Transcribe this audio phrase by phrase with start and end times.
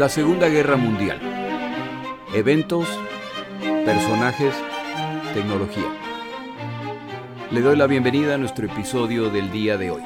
[0.00, 1.20] La Segunda Guerra Mundial.
[2.32, 2.88] Eventos,
[3.84, 4.54] personajes,
[5.34, 5.94] tecnología.
[7.50, 10.00] Le doy la bienvenida a nuestro episodio del día de hoy.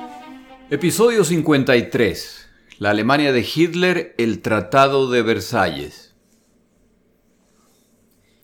[0.68, 2.48] Episodio 53.
[2.80, 6.16] La Alemania de Hitler, el Tratado de Versalles.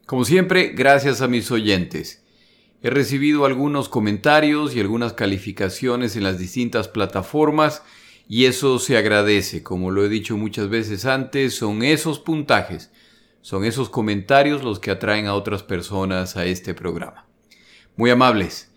[0.06, 2.24] Como siempre, gracias a mis oyentes.
[2.80, 7.82] He recibido algunos comentarios y algunas calificaciones en las distintas plataformas
[8.32, 9.64] y eso se agradece.
[9.64, 12.92] Como lo he dicho muchas veces antes, son esos puntajes,
[13.40, 17.26] son esos comentarios los que atraen a otras personas a este programa.
[17.96, 18.70] Muy amables.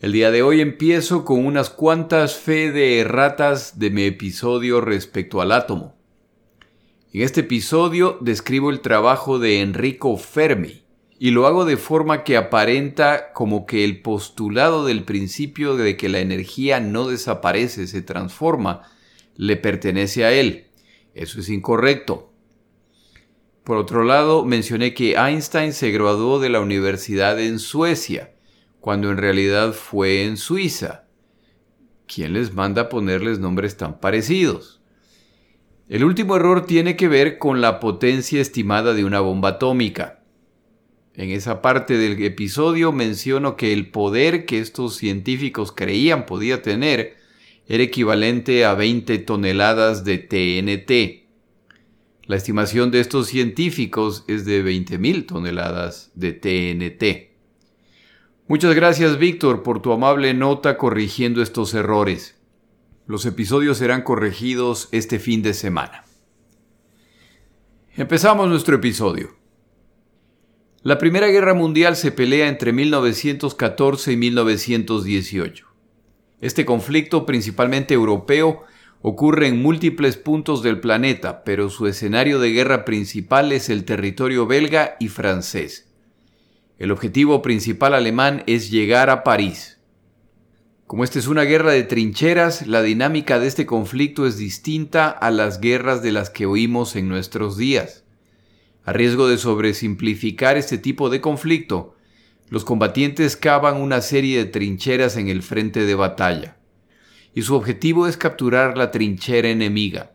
[0.00, 5.42] El día de hoy empiezo con unas cuantas fe de erratas de mi episodio respecto
[5.42, 5.94] al átomo.
[7.12, 10.87] En este episodio describo el trabajo de Enrico Fermi
[11.18, 16.08] y lo hago de forma que aparenta como que el postulado del principio de que
[16.08, 18.82] la energía no desaparece, se transforma,
[19.34, 20.66] le pertenece a él.
[21.14, 22.32] Eso es incorrecto.
[23.64, 28.32] Por otro lado, mencioné que Einstein se graduó de la universidad en Suecia,
[28.80, 31.04] cuando en realidad fue en Suiza.
[32.06, 34.80] ¿Quién les manda a ponerles nombres tan parecidos?
[35.88, 40.17] El último error tiene que ver con la potencia estimada de una bomba atómica.
[41.18, 47.16] En esa parte del episodio menciono que el poder que estos científicos creían podía tener
[47.66, 51.26] era equivalente a 20 toneladas de TNT.
[52.22, 57.32] La estimación de estos científicos es de 20.000 toneladas de TNT.
[58.46, 62.40] Muchas gracias Víctor por tu amable nota corrigiendo estos errores.
[63.08, 66.04] Los episodios serán corregidos este fin de semana.
[67.96, 69.37] Empezamos nuestro episodio.
[70.84, 75.66] La Primera Guerra Mundial se pelea entre 1914 y 1918.
[76.40, 78.62] Este conflicto, principalmente europeo,
[79.02, 84.46] ocurre en múltiples puntos del planeta, pero su escenario de guerra principal es el territorio
[84.46, 85.92] belga y francés.
[86.78, 89.80] El objetivo principal alemán es llegar a París.
[90.86, 95.32] Como esta es una guerra de trincheras, la dinámica de este conflicto es distinta a
[95.32, 98.04] las guerras de las que oímos en nuestros días.
[98.88, 101.94] A riesgo de sobresimplificar este tipo de conflicto,
[102.48, 106.56] los combatientes cavan una serie de trincheras en el frente de batalla,
[107.34, 110.12] y su objetivo es capturar la trinchera enemiga.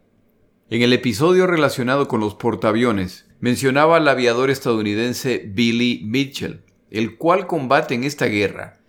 [0.72, 7.46] En el episodio relacionado con los portaaviones, mencionaba al aviador estadounidense Billy Mitchell, el cual
[7.46, 8.80] combate en esta guerra,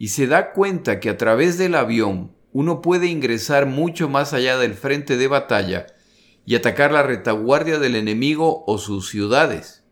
[0.00, 4.58] y se da cuenta que a través del avión uno puede ingresar mucho más allá
[4.58, 5.86] del frente de batalla
[6.48, 9.84] y atacar la retaguardia del enemigo o sus ciudades.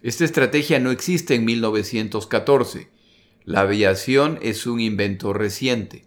[0.00, 2.88] Esta estrategia no existe en 1914.
[3.44, 6.04] La aviación es un invento reciente.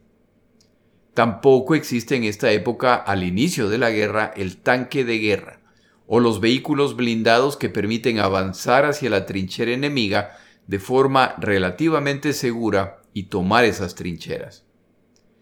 [1.13, 5.59] Tampoco existe en esta época, al inicio de la guerra, el tanque de guerra
[6.08, 10.38] o los vehículos blindados que permiten avanzar hacia la trinchera enemiga
[10.68, 14.63] de forma relativamente segura y tomar esas trincheras.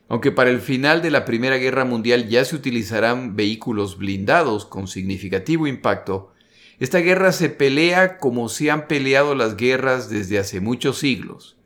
[0.09, 4.87] Aunque para el final de la Primera Guerra Mundial ya se utilizarán vehículos blindados con
[4.87, 6.33] significativo impacto,
[6.79, 11.57] esta guerra se pelea como se han peleado las guerras desde hace muchos siglos,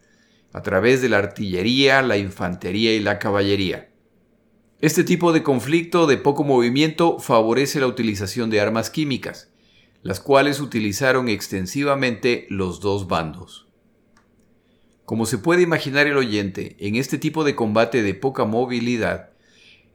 [0.51, 3.89] a través de la artillería, la infantería y la caballería.
[4.81, 9.53] Este tipo de conflicto de poco movimiento favorece la utilización de armas químicas,
[10.01, 13.62] las cuales utilizaron extensivamente los dos bandos.
[15.05, 19.31] Como se puede imaginar el oyente, en este tipo de combate de poca movilidad,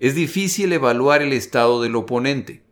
[0.00, 2.62] es difícil evaluar el estado del oponente.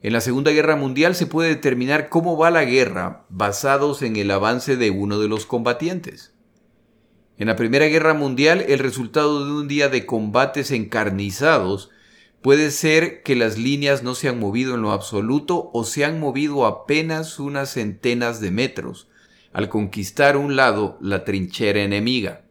[0.00, 4.30] En la Segunda Guerra Mundial se puede determinar cómo va la guerra basados en el
[4.30, 6.32] avance de uno de los combatientes.
[7.36, 11.90] En la Primera Guerra Mundial el resultado de un día de combates encarnizados
[12.40, 16.20] puede ser que las líneas no se han movido en lo absoluto o se han
[16.20, 19.07] movido apenas unas centenas de metros,
[19.58, 22.42] al conquistar un lado la trinchera enemiga.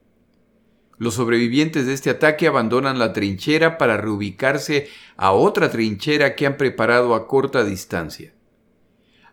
[0.98, 6.57] Los sobrevivientes de este ataque abandonan la trinchera para reubicarse a otra trinchera que han
[6.57, 8.33] preparado a corta distancia.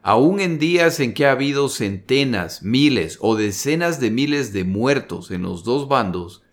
[0.04, 5.32] Aún en días en que ha habido centenas, miles o decenas de miles de muertos
[5.32, 6.44] en los dos bandos,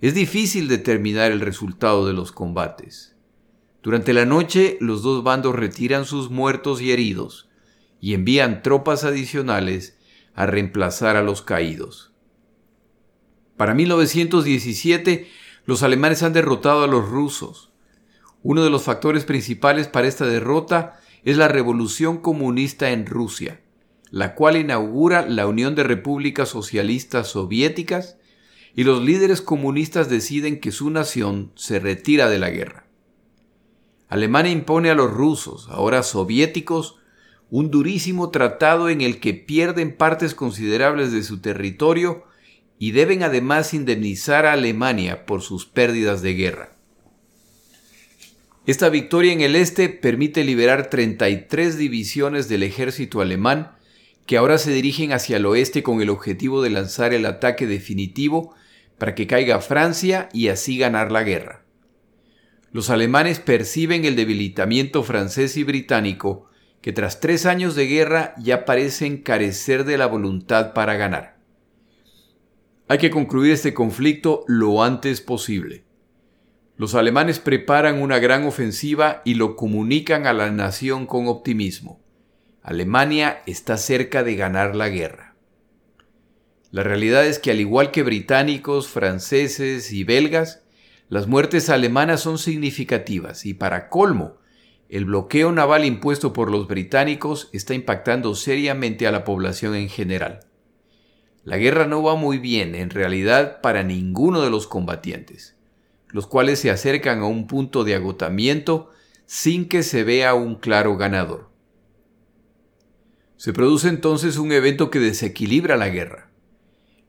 [0.00, 3.16] es difícil determinar el resultado de los combates.
[3.82, 7.48] Durante la noche los dos bandos retiran sus muertos y heridos
[8.00, 9.98] y envían tropas adicionales
[10.34, 12.12] a reemplazar a los caídos.
[13.56, 15.28] Para 1917,
[15.66, 17.70] los alemanes han derrotado a los rusos.
[18.42, 23.60] Uno de los factores principales para esta derrota es la revolución comunista en Rusia,
[24.10, 28.16] la cual inaugura la Unión de Repúblicas Socialistas Soviéticas
[28.74, 32.86] y los líderes comunistas deciden que su nación se retira de la guerra.
[34.08, 36.98] Alemania impone a los rusos, ahora soviéticos,
[37.52, 42.24] un durísimo tratado en el que pierden partes considerables de su territorio
[42.78, 46.76] y deben además indemnizar a Alemania por sus pérdidas de guerra.
[48.64, 53.72] Esta victoria en el este permite liberar 33 divisiones del ejército alemán
[54.24, 58.54] que ahora se dirigen hacia el oeste con el objetivo de lanzar el ataque definitivo
[58.96, 61.66] para que caiga Francia y así ganar la guerra.
[62.72, 66.48] Los alemanes perciben el debilitamiento francés y británico
[66.82, 71.38] que tras tres años de guerra ya parecen carecer de la voluntad para ganar.
[72.88, 75.84] Hay que concluir este conflicto lo antes posible.
[76.76, 82.00] Los alemanes preparan una gran ofensiva y lo comunican a la nación con optimismo.
[82.62, 85.36] Alemania está cerca de ganar la guerra.
[86.72, 90.64] La realidad es que al igual que británicos, franceses y belgas,
[91.08, 94.41] las muertes alemanas son significativas y para colmo,
[94.92, 100.40] el bloqueo naval impuesto por los británicos está impactando seriamente a la población en general.
[101.44, 105.56] La guerra no va muy bien en realidad para ninguno de los combatientes,
[106.10, 108.90] los cuales se acercan a un punto de agotamiento
[109.24, 111.48] sin que se vea un claro ganador.
[113.38, 116.30] Se produce entonces un evento que desequilibra la guerra.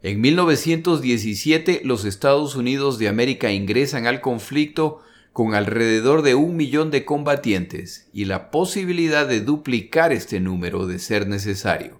[0.02, 5.02] En 1917 los Estados Unidos de América ingresan al conflicto
[5.34, 11.00] con alrededor de un millón de combatientes y la posibilidad de duplicar este número de
[11.00, 12.00] ser necesario.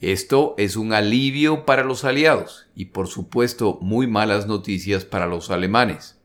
[0.00, 5.50] Esto es un alivio para los aliados y por supuesto muy malas noticias para los
[5.50, 6.18] alemanes.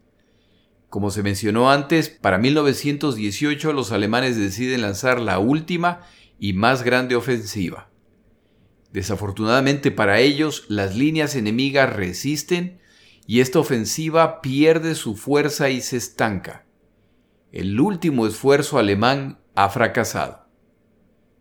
[0.89, 6.01] Como se mencionó antes, para 1918 los alemanes deciden lanzar la última
[6.39, 7.91] y más grande ofensiva.
[8.91, 12.79] Desafortunadamente para ellos, las líneas enemigas resisten
[13.27, 16.65] y esta ofensiva pierde su fuerza y se estanca.
[17.51, 20.47] El último esfuerzo alemán ha fracasado.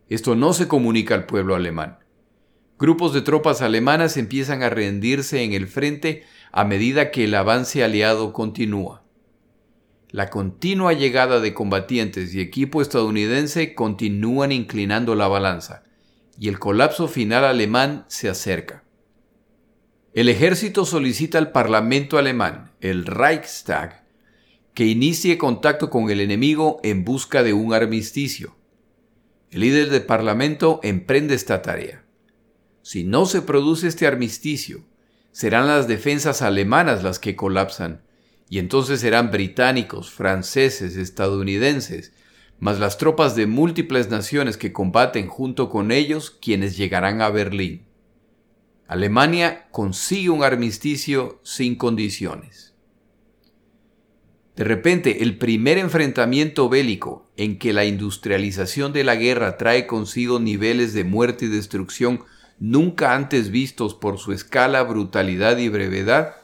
[0.08, 2.00] Esto no se comunica al pueblo alemán.
[2.78, 7.82] Grupos de tropas alemanas empiezan a rendirse en el frente a medida que el avance
[7.82, 9.04] aliado continúa.
[10.10, 15.84] La continua llegada de combatientes y equipo estadounidense continúan inclinando la balanza
[16.38, 18.85] y el colapso final alemán se acerca.
[20.16, 24.06] El ejército solicita al Parlamento alemán, el Reichstag,
[24.72, 28.56] que inicie contacto con el enemigo en busca de un armisticio.
[29.50, 32.02] El líder del Parlamento emprende esta tarea.
[32.80, 34.86] Si no se produce este armisticio,
[35.32, 38.00] serán las defensas alemanas las que colapsan,
[38.48, 42.14] y entonces serán británicos, franceses, estadounidenses,
[42.58, 47.86] más las tropas de múltiples naciones que combaten junto con ellos quienes llegarán a Berlín.
[48.88, 52.74] Alemania consigue un armisticio sin condiciones.
[54.54, 60.40] De repente, el primer enfrentamiento bélico en que la industrialización de la guerra trae consigo
[60.40, 62.24] niveles de muerte y destrucción
[62.58, 66.36] nunca antes vistos por su escala, brutalidad y brevedad,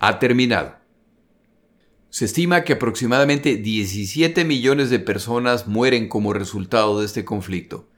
[0.00, 0.76] ha terminado.
[2.10, 7.88] Se estima que aproximadamente 17 millones de personas mueren como resultado de este conflicto,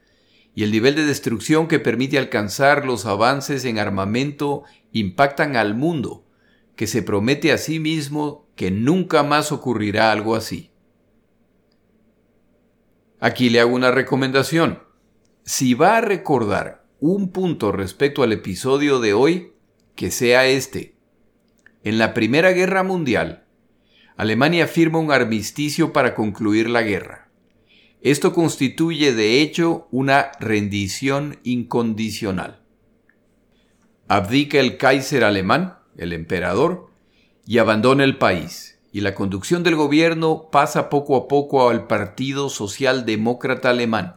[0.58, 6.26] y el nivel de destrucción que permite alcanzar los avances en armamento impactan al mundo,
[6.74, 10.72] que se promete a sí mismo que nunca más ocurrirá algo así.
[13.20, 14.82] Aquí le hago una recomendación.
[15.44, 19.52] Si va a recordar un punto respecto al episodio de hoy,
[19.94, 20.96] que sea este.
[21.84, 23.46] En la Primera Guerra Mundial,
[24.16, 27.27] Alemania firma un armisticio para concluir la guerra.
[28.00, 32.62] Esto constituye de hecho una rendición incondicional.
[34.06, 36.90] Abdica el Kaiser alemán, el emperador,
[37.44, 42.50] y abandona el país, y la conducción del gobierno pasa poco a poco al Partido
[42.50, 44.16] Socialdemócrata Alemán.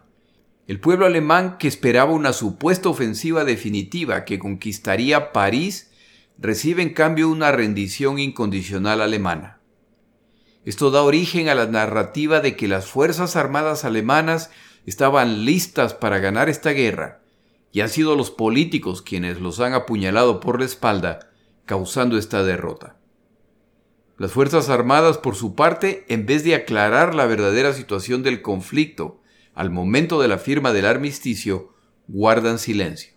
[0.67, 5.91] El pueblo alemán que esperaba una supuesta ofensiva definitiva que conquistaría París
[6.37, 9.60] recibe en cambio una rendición incondicional alemana.
[10.63, 14.51] Esto da origen a la narrativa de que las Fuerzas Armadas alemanas
[14.85, 17.21] estaban listas para ganar esta guerra,
[17.71, 21.31] y han sido los políticos quienes los han apuñalado por la espalda,
[21.65, 22.97] causando esta derrota.
[24.19, 29.19] Las Fuerzas Armadas, por su parte, en vez de aclarar la verdadera situación del conflicto
[29.55, 31.73] al momento de la firma del armisticio,
[32.07, 33.13] guardan silencio.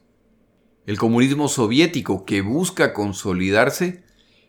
[0.86, 4.02] El comunismo soviético, que busca consolidarse,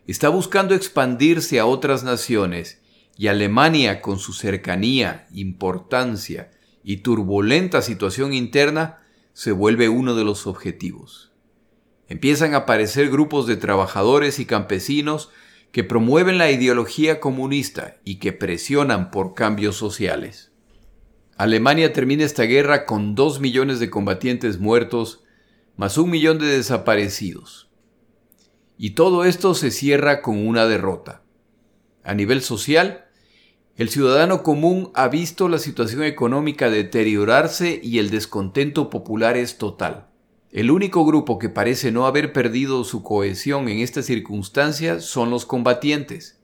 [0.06, 2.80] está buscando expandirse a otras naciones
[3.16, 6.50] y Alemania con su cercanía, importancia
[6.84, 8.98] y turbulenta situación interna
[9.32, 11.32] se vuelve uno de los objetivos.
[12.08, 15.30] Empiezan a aparecer grupos de trabajadores y campesinos
[15.72, 20.52] que promueven la ideología comunista y que presionan por cambios sociales.
[21.36, 25.24] Alemania termina esta guerra con dos millones de combatientes muertos,
[25.76, 27.68] más un millón de desaparecidos.
[28.78, 31.22] Y todo esto se cierra con una derrota.
[32.04, 33.05] A nivel social,
[33.76, 40.06] el ciudadano común ha visto la situación económica deteriorarse y el descontento popular es total.
[40.50, 45.44] El único grupo que parece no haber perdido su cohesión en esta circunstancia son los
[45.44, 46.40] combatientes.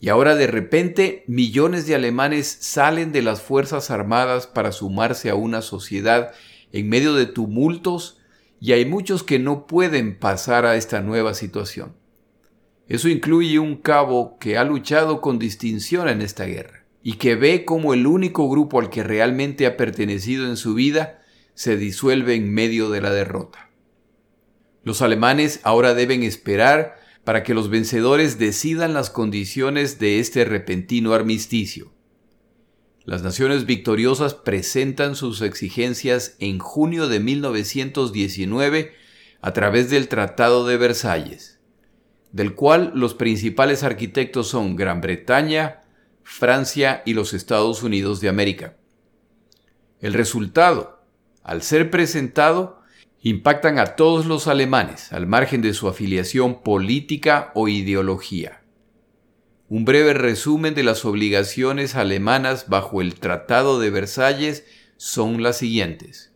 [0.00, 5.36] Y ahora de repente millones de alemanes salen de las Fuerzas Armadas para sumarse a
[5.36, 6.32] una sociedad
[6.72, 8.18] en medio de tumultos
[8.60, 11.97] y hay muchos que no pueden pasar a esta nueva situación.
[12.88, 17.64] Eso incluye un cabo que ha luchado con distinción en esta guerra y que ve
[17.64, 21.22] como el único grupo al que realmente ha pertenecido en su vida
[21.54, 23.70] se disuelve en medio de la derrota.
[24.84, 31.12] Los alemanes ahora deben esperar para que los vencedores decidan las condiciones de este repentino
[31.12, 31.92] armisticio.
[33.04, 38.92] Las naciones victoriosas presentan sus exigencias en junio de 1919
[39.42, 41.57] a través del Tratado de Versalles,
[42.32, 45.82] del cual los principales arquitectos son Gran Bretaña,
[46.22, 48.76] Francia y los Estados Unidos de América.
[50.00, 51.02] El resultado,
[51.42, 52.80] al ser presentado,
[53.22, 58.62] impactan a todos los alemanes, al margen de su afiliación política o ideología.
[59.68, 64.64] Un breve resumen de las obligaciones alemanas bajo el Tratado de Versalles
[64.96, 66.27] son las siguientes.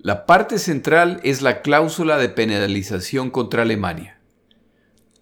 [0.00, 4.20] La parte central es la cláusula de penalización contra Alemania.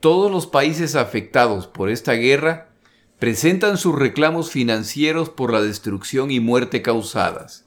[0.01, 2.69] Todos los países afectados por esta guerra
[3.19, 7.65] presentan sus reclamos financieros por la destrucción y muerte causadas.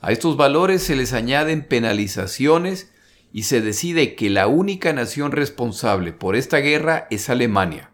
[0.00, 2.90] A estos valores se les añaden penalizaciones
[3.30, 7.92] y se decide que la única nación responsable por esta guerra es Alemania,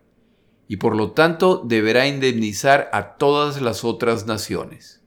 [0.69, 4.98] y por lo tanto deberá indemnizar a todas las otras naciones.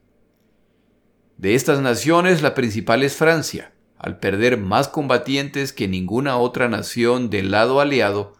[1.38, 7.30] De estas naciones la principal es Francia, al perder más combatientes que ninguna otra nación
[7.30, 8.34] del lado aliado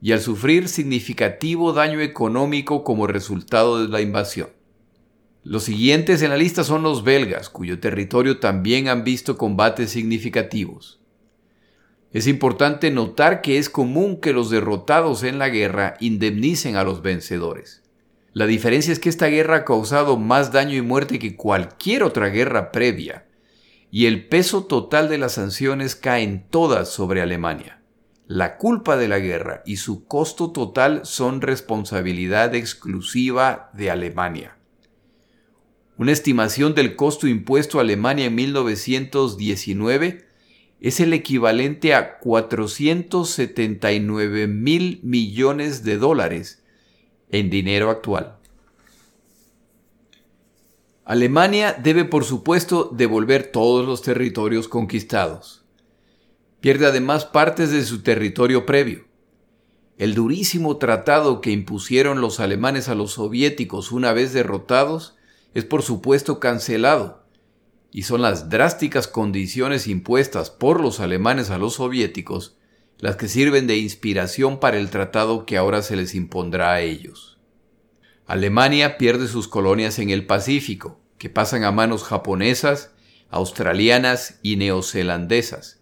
[0.00, 4.50] y al sufrir significativo daño económico como resultado de la invasión.
[5.44, 11.00] Los siguientes en la lista son los belgas, cuyo territorio también han visto combates significativos.
[12.12, 17.02] Es importante notar que es común que los derrotados en la guerra indemnicen a los
[17.02, 17.82] vencedores.
[18.38, 22.28] La diferencia es que esta guerra ha causado más daño y muerte que cualquier otra
[22.28, 23.26] guerra previa,
[23.90, 27.82] y el peso total de las sanciones caen todas sobre Alemania.
[28.28, 34.56] La culpa de la guerra y su costo total son responsabilidad exclusiva de Alemania.
[35.96, 40.28] Una estimación del costo impuesto a Alemania en 1919
[40.80, 46.57] es el equivalente a 479 mil millones de dólares
[47.30, 48.36] en dinero actual.
[51.04, 55.64] Alemania debe por supuesto devolver todos los territorios conquistados.
[56.60, 59.06] Pierde además partes de su territorio previo.
[59.96, 65.16] El durísimo tratado que impusieron los alemanes a los soviéticos una vez derrotados
[65.54, 67.24] es por supuesto cancelado,
[67.90, 72.57] y son las drásticas condiciones impuestas por los alemanes a los soviéticos
[72.98, 77.38] las que sirven de inspiración para el tratado que ahora se les impondrá a ellos.
[78.26, 82.92] Alemania pierde sus colonias en el Pacífico, que pasan a manos japonesas,
[83.30, 85.78] australianas y neozelandesas,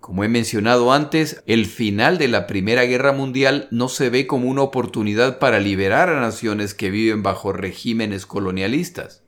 [0.00, 4.48] como he mencionado antes, el final de la Primera Guerra Mundial no se ve como
[4.48, 9.22] una oportunidad para liberar a naciones que viven bajo regímenes colonialistas.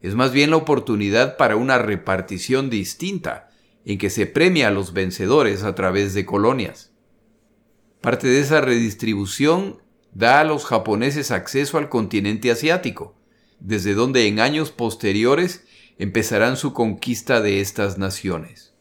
[0.00, 3.45] Es más bien la oportunidad para una repartición distinta,
[3.86, 6.92] en que se premia a los vencedores a través de colonias.
[8.00, 9.80] Parte de esa redistribución
[10.12, 13.16] da a los japoneses acceso al continente asiático,
[13.60, 15.64] desde donde en años posteriores
[15.98, 18.74] empezarán su conquista de estas naciones.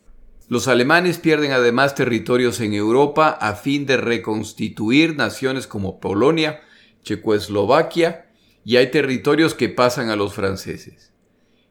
[0.48, 6.62] Los alemanes pierden además territorios en Europa a fin de reconstituir naciones como Polonia,
[7.04, 8.26] Checoslovaquia,
[8.64, 11.15] y hay territorios que pasan a los franceses.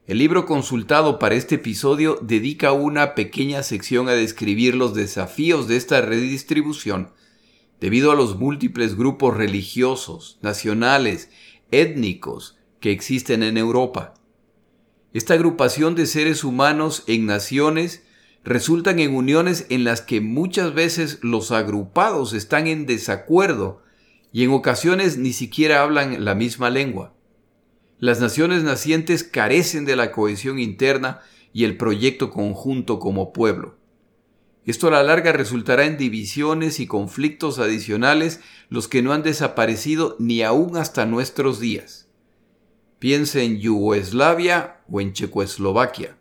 [0.07, 5.77] El libro consultado para este episodio dedica una pequeña sección a describir los desafíos de
[5.77, 7.09] esta redistribución
[7.81, 11.31] debido a los múltiples grupos religiosos, nacionales,
[11.71, 14.13] étnicos que existen en Europa.
[15.15, 18.03] Esta agrupación de seres humanos en naciones
[18.45, 23.83] resultan en uniones en las que muchas veces los agrupados están en desacuerdo
[24.35, 27.14] y en ocasiones ni siquiera hablan la misma lengua.
[27.99, 31.21] Las naciones nacientes carecen de la cohesión interna
[31.53, 33.77] y el proyecto conjunto como pueblo.
[34.67, 40.17] Esto a la larga resultará en divisiones y conflictos adicionales los que no han desaparecido
[40.19, 42.09] ni aún hasta nuestros días.
[42.99, 46.17] Piense en Yugoslavia o en Checoslovaquia.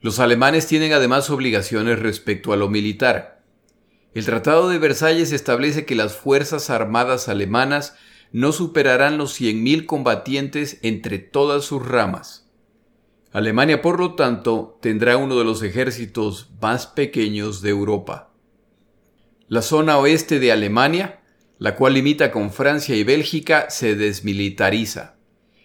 [0.00, 3.42] Los alemanes tienen además obligaciones respecto a lo militar.
[4.14, 7.96] El Tratado de Versalles establece que las Fuerzas Armadas alemanas
[8.36, 12.46] no superarán los 100.000 combatientes entre todas sus ramas.
[13.32, 18.34] Alemania, por lo tanto, tendrá uno de los ejércitos más pequeños de Europa.
[19.48, 21.22] La zona oeste de Alemania,
[21.56, 25.16] la cual limita con Francia y Bélgica, se desmilitariza.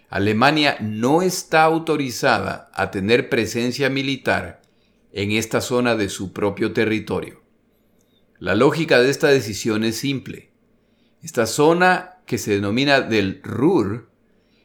[0.07, 4.61] Alemania no está autorizada a tener presencia militar
[5.11, 7.41] en esta zona de su propio territorio.
[8.39, 10.51] La lógica de esta decisión es simple.
[11.21, 14.09] Esta zona, que se denomina del Ruhr,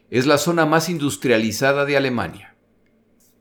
[0.09, 2.55] es la zona más industrializada de Alemania.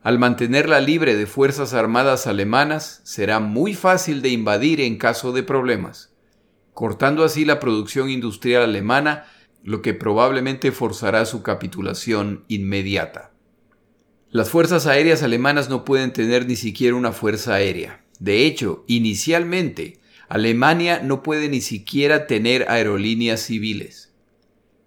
[0.03, 5.45] Al mantenerla libre de fuerzas armadas alemanas, será muy fácil de invadir en caso de
[5.45, 6.13] problemas,
[6.75, 9.27] cortando así la producción industrial alemana
[9.63, 13.31] lo que probablemente forzará su capitulación inmediata.
[14.33, 18.05] Las fuerzas aéreas alemanas no pueden tener ni siquiera una fuerza aérea.
[18.19, 24.06] De hecho, inicialmente, Alemania no puede ni siquiera tener aerolíneas civiles.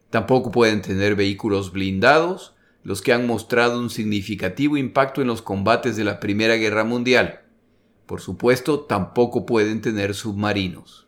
[0.10, 5.96] Tampoco pueden tener vehículos blindados, los que han mostrado un significativo impacto en los combates
[5.96, 7.42] de la Primera Guerra Mundial.
[8.06, 11.08] Por supuesto, tampoco pueden tener submarinos.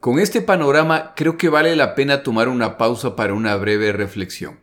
[0.00, 4.60] Con este panorama creo que vale la pena tomar una pausa para una breve reflexión.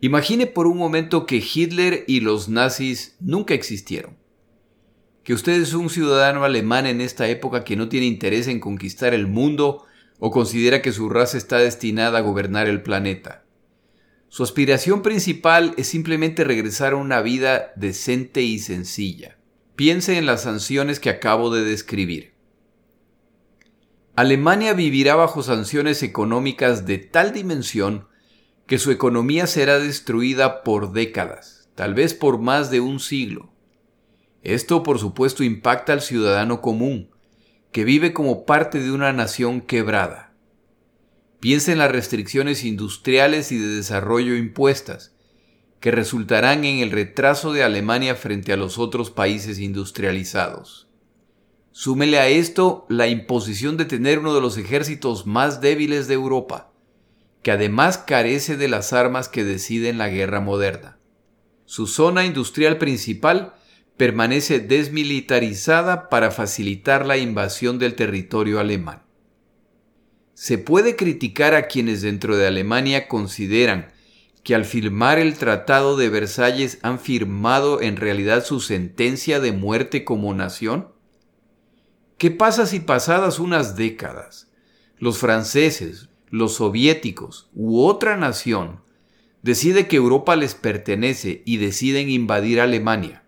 [0.00, 4.16] Imagine por un momento que Hitler y los nazis nunca existieron.
[5.22, 9.14] Que usted es un ciudadano alemán en esta época que no tiene interés en conquistar
[9.14, 9.84] el mundo
[10.18, 13.44] o considera que su raza está destinada a gobernar el planeta.
[14.28, 19.38] Su aspiración principal es simplemente regresar a una vida decente y sencilla.
[19.76, 22.34] Piense en las sanciones que acabo de describir.
[24.16, 28.08] Alemania vivirá bajo sanciones económicas de tal dimensión
[28.66, 33.52] que su economía será destruida por décadas, tal vez por más de un siglo.
[34.42, 37.13] Esto por supuesto impacta al ciudadano común,
[37.74, 40.32] que vive como parte de una nación quebrada.
[41.40, 45.12] Piensa en las restricciones industriales y de desarrollo impuestas,
[45.80, 50.86] que resultarán en el retraso de Alemania frente a los otros países industrializados.
[51.72, 56.70] Súmele a esto la imposición de tener uno de los ejércitos más débiles de Europa,
[57.42, 61.00] que además carece de las armas que deciden la guerra moderna.
[61.64, 63.54] Su zona industrial principal
[63.96, 69.02] permanece desmilitarizada para facilitar la invasión del territorio alemán.
[70.34, 73.94] Se puede criticar a quienes dentro de Alemania consideran
[74.44, 80.04] que al firmar el Tratado de Versalles han firmado en realidad su sentencia de muerte
[80.04, 80.88] como nación?
[82.18, 84.50] ¿Qué pasa si pasadas unas décadas
[84.98, 88.80] los franceses, los soviéticos u otra nación
[89.42, 93.23] decide que Europa les pertenece y deciden invadir Alemania?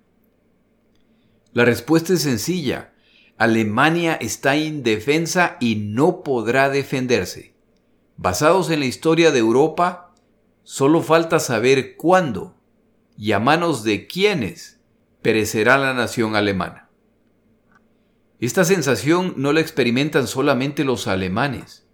[1.57, 2.93] La respuesta es sencilla.
[3.39, 7.55] Alemania está indefensa y no podrá defenderse.
[8.19, 10.13] Basados en la historia de Europa,
[10.65, 12.59] solo falta saber cuándo
[13.17, 14.81] y a manos de quiénes
[15.23, 16.91] perecerá la nación alemana.
[18.39, 21.87] Esta sensación no la experimentan solamente los alemanes.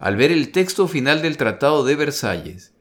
[0.00, 2.74] Al ver el texto final del Tratado de Versalles,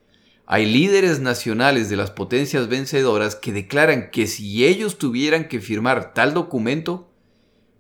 [0.52, 6.16] hay líderes nacionales de las potencias vencedoras que declaran que si ellos tuvieran que firmar
[6.16, 7.14] tal documento,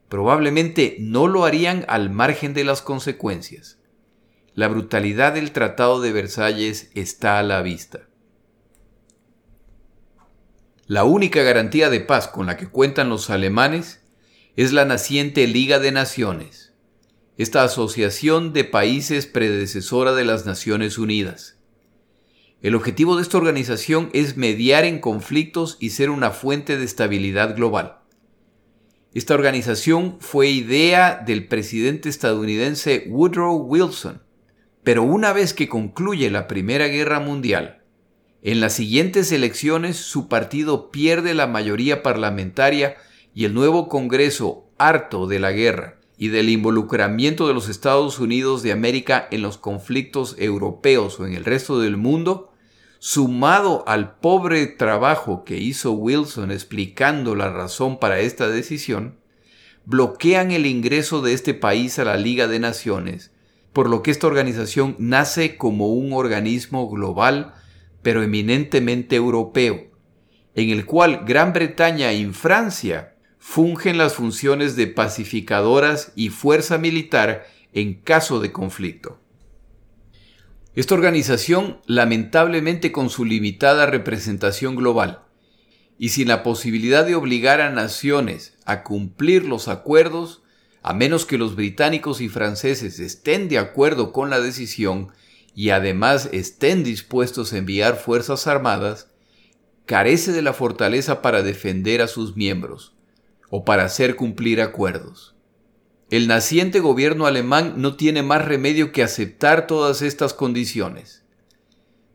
[0.08, 3.79] probablemente no lo harían al margen de las consecuencias.
[4.53, 8.01] La brutalidad del Tratado de Versalles está a la vista.
[10.86, 14.01] La única garantía de paz con la que cuentan los alemanes
[14.55, 16.73] es la naciente Liga de Naciones,
[17.36, 21.58] esta asociación de países predecesora de las Naciones Unidas.
[22.61, 27.55] El objetivo de esta organización es mediar en conflictos y ser una fuente de estabilidad
[27.55, 27.99] global.
[29.13, 34.21] Esta organización fue idea del presidente estadounidense Woodrow Wilson,
[34.83, 37.81] pero una vez que concluye la Primera Guerra Mundial,
[38.41, 42.95] en las siguientes elecciones su partido pierde la mayoría parlamentaria
[43.33, 48.63] y el nuevo Congreso, harto de la guerra y del involucramiento de los Estados Unidos
[48.63, 52.48] de América en los conflictos europeos o en el resto del mundo,
[52.99, 59.17] sumado al pobre trabajo que hizo Wilson explicando la razón para esta decisión,
[59.85, 63.31] bloquean el ingreso de este país a la Liga de Naciones,
[63.71, 67.53] por lo que esta organización nace como un organismo global,
[68.01, 69.88] pero eminentemente europeo,
[70.55, 77.47] en el cual Gran Bretaña y Francia fungen las funciones de pacificadoras y fuerza militar
[77.71, 79.19] en caso de conflicto.
[80.79, 85.23] Esta organización, lamentablemente con su limitada representación global,
[85.97, 90.41] y sin la posibilidad de obligar a naciones a cumplir los acuerdos,
[90.81, 95.09] a menos que los británicos y franceses estén de acuerdo con la decisión
[95.53, 99.09] y además estén dispuestos a enviar fuerzas armadas,
[99.85, 102.93] carece de la fortaleza para defender a sus miembros
[103.49, 105.35] o para hacer cumplir acuerdos.
[106.11, 111.23] El naciente gobierno alemán no tiene más remedio que aceptar todas estas condiciones.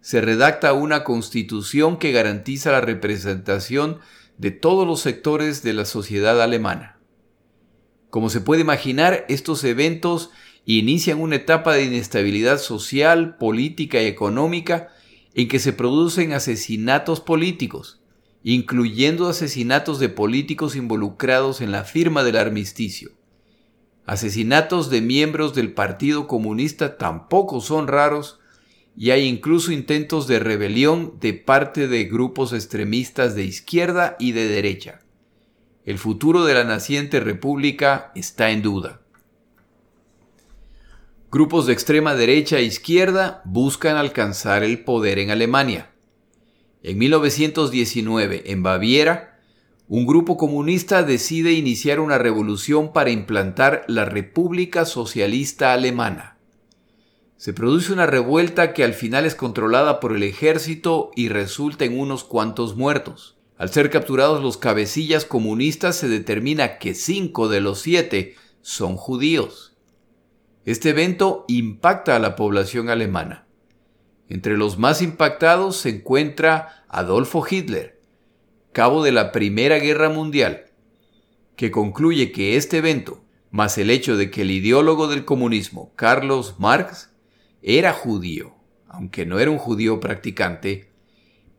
[0.01, 4.01] Se redacta una constitución que garantiza la representación
[4.37, 6.99] de todos los sectores de la sociedad alemana.
[8.11, 10.31] Como se puede imaginar, estos eventos
[10.65, 14.89] inician una etapa de inestabilidad social, política y económica
[15.35, 18.01] en que se producen asesinatos políticos,
[18.43, 23.13] incluyendo asesinatos de políticos involucrados en la firma del armisticio.
[24.07, 28.39] Asesinatos de miembros del Partido Comunista tampoco son raros
[28.97, 34.47] y hay incluso intentos de rebelión de parte de grupos extremistas de izquierda y de
[34.47, 35.01] derecha.
[35.85, 39.01] El futuro de la naciente república está en duda.
[41.31, 45.91] Grupos de extrema derecha e izquierda buscan alcanzar el poder en Alemania.
[46.83, 49.34] En 1919, en Baviera,
[49.87, 56.39] un grupo comunista decide iniciar una revolución para implantar la República Socialista Alemana.
[57.37, 62.01] Se produce una revuelta que al final es controlada por el ejército y resulta en
[62.01, 63.37] unos cuantos muertos.
[63.59, 69.77] Al ser capturados los cabecillas comunistas se determina que cinco de los siete son judíos.
[70.65, 73.47] Este evento impacta a la población alemana.
[74.31, 77.94] Entre los más impactados se encuentra Adolfo Hitler,
[78.75, 80.65] cabo de la Primera Guerra Mundial,
[81.55, 86.57] que concluye que este evento, más el hecho de que el ideólogo del comunismo, Carlos
[86.59, 87.11] Marx,
[87.63, 88.57] era judío,
[88.89, 90.91] aunque no era un judío practicante,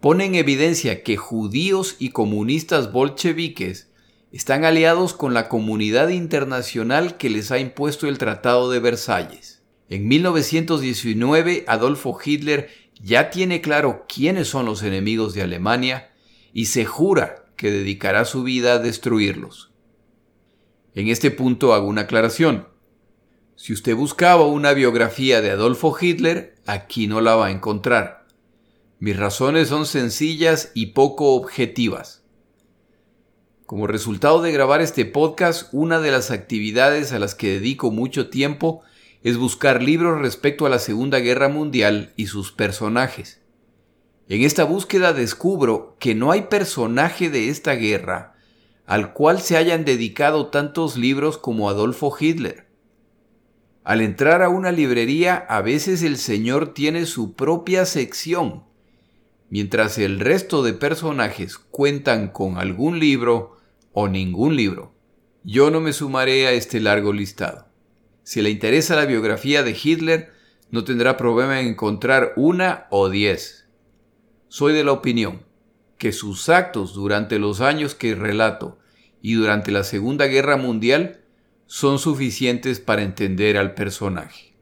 [0.01, 3.89] pone en evidencia que judíos y comunistas bolcheviques
[4.33, 9.63] están aliados con la comunidad internacional que les ha impuesto el Tratado de Versalles.
[9.87, 12.67] En 1919, Adolfo Hitler
[13.01, 16.09] ya tiene claro quiénes son los enemigos de Alemania
[16.55, 19.73] y se jura que dedicará su vida a destruirlos.
[20.93, 22.69] En este punto hago una aclaración.
[23.57, 28.25] Si usted buscaba una biografía de Adolfo Hitler, aquí no la va a encontrar.
[28.99, 32.23] Mis razones son sencillas y poco objetivas.
[33.65, 38.29] Como resultado de grabar este podcast, una de las actividades a las que dedico mucho
[38.29, 38.81] tiempo
[39.23, 43.41] es buscar libros respecto a la Segunda Guerra Mundial y sus personajes.
[44.27, 48.35] En esta búsqueda descubro que no hay personaje de esta guerra
[48.85, 52.67] al cual se hayan dedicado tantos libros como Adolfo Hitler.
[53.83, 58.63] Al entrar a una librería a veces el señor tiene su propia sección,
[59.49, 63.57] mientras el resto de personajes cuentan con algún libro
[63.91, 64.93] o ningún libro.
[65.43, 67.67] Yo no me sumaré a este largo listado.
[68.23, 70.31] Si le interesa la biografía de Hitler,
[70.71, 73.64] no tendrá problema en encontrar una o diez
[74.55, 75.41] soy de la opinión
[75.97, 78.79] que sus actos durante los años que relato
[79.21, 81.25] y durante la Segunda Guerra Mundial
[81.65, 84.55] son suficientes para entender al personaje.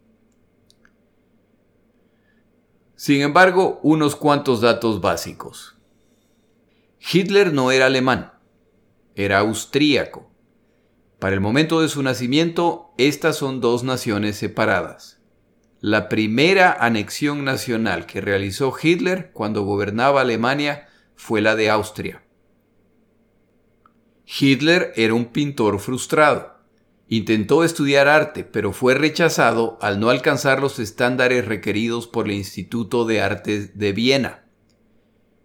[2.96, 5.78] Sin embargo, unos cuantos datos básicos.
[7.14, 8.34] Hitler no era alemán,
[9.14, 10.28] era austríaco.
[11.20, 15.13] Para el momento de su nacimiento, estas son dos naciones separadas
[15.84, 22.24] la primera anexión nacional que realizó Hitler cuando gobernaba Alemania fue la de Austria.
[24.26, 26.54] Hitler era un pintor frustrado.
[27.10, 33.04] Intentó estudiar arte, pero fue rechazado al no alcanzar los estándares requeridos por el Instituto
[33.04, 34.46] de Artes de Viena.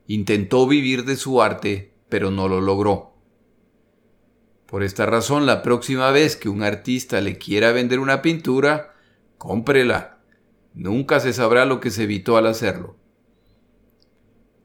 [0.06, 3.16] Intentó vivir de su arte, pero no lo logró.
[4.66, 8.94] Por esta razón, la próxima vez que un artista le quiera vender una pintura,
[9.36, 10.17] cómprela
[10.78, 12.94] Nunca se sabrá lo que se evitó al hacerlo.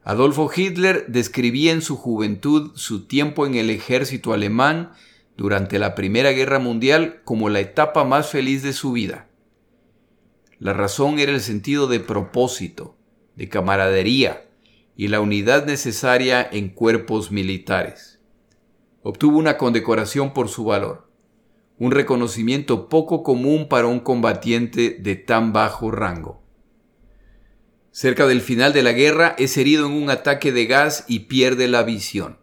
[0.04, 4.91] Adolfo Hitler describía en su juventud su tiempo en el ejército alemán
[5.38, 9.28] durante la Primera Guerra Mundial como la etapa más feliz de su vida.
[10.60, 12.95] La razón era el sentido de propósito,
[13.36, 14.45] de camaradería
[14.95, 18.19] y la unidad necesaria en cuerpos militares.
[19.02, 21.03] Obtuvo una condecoración por su valor
[21.84, 26.41] un reconocimiento poco común para un combatiente de tan bajo rango.
[27.91, 31.67] Cerca del final de la guerra es herido en un ataque de gas y pierde
[31.67, 32.39] la visión.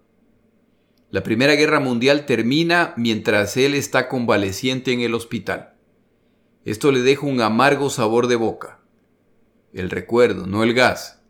[1.09, 5.73] La Primera Guerra Mundial termina mientras él está convaleciente en el hospital.
[6.67, 8.81] Esto le deja un amargo sabor de boca.
[9.73, 11.23] El recuerdo, no el gas.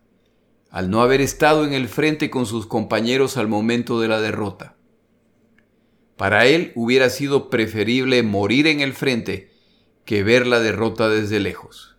[0.68, 4.79] Al no haber estado en el frente con sus compañeros al momento de la derrota.
[6.20, 9.54] Para él hubiera sido preferible morir en el frente
[10.04, 11.96] que ver la derrota desde lejos.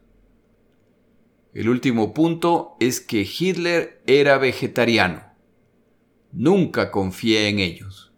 [1.55, 5.23] El último punto es que Hitler era vegetariano.
[6.31, 8.13] Nunca confié en ellos.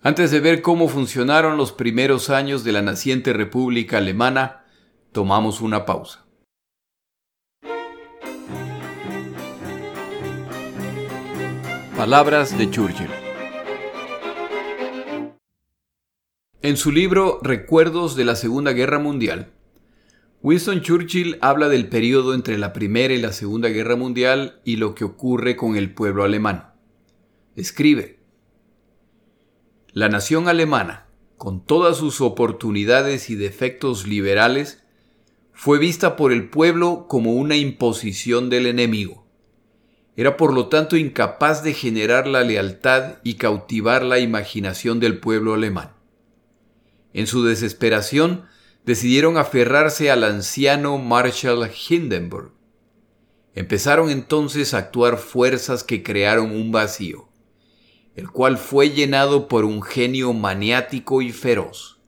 [0.00, 4.64] Antes de ver cómo funcionaron los primeros años de la naciente República Alemana,
[5.10, 6.24] tomamos una pausa.
[11.96, 13.19] Palabras de Churchill.
[16.62, 19.50] En su libro Recuerdos de la Segunda Guerra Mundial,
[20.42, 24.94] Winston Churchill habla del periodo entre la Primera y la Segunda Guerra Mundial y lo
[24.94, 26.74] que ocurre con el pueblo alemán.
[27.56, 28.18] Escribe,
[29.94, 31.06] La nación alemana,
[31.38, 34.82] con todas sus oportunidades y defectos liberales,
[35.54, 39.26] fue vista por el pueblo como una imposición del enemigo.
[40.14, 45.54] Era por lo tanto incapaz de generar la lealtad y cautivar la imaginación del pueblo
[45.54, 45.99] alemán.
[47.12, 48.46] En su desesperación,
[48.84, 52.52] decidieron aferrarse al anciano Marshall Hindenburg.
[53.54, 57.28] Empezaron entonces a actuar fuerzas que crearon un vacío,
[58.14, 62.00] el cual fue llenado por un genio maniático y feroz,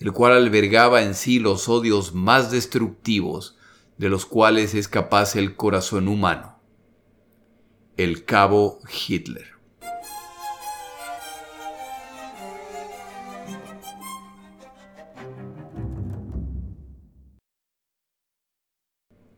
[0.00, 3.56] el cual albergaba en sí los odios más destructivos
[3.96, 6.60] de los cuales es capaz el corazón humano.
[7.96, 9.55] El cabo Hitler.